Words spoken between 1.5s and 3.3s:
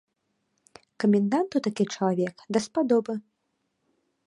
такі чалавек даспадобы.